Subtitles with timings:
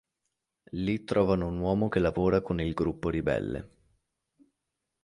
[0.79, 3.69] Lì trovano un uomo che lavora con il gruppo ribelle.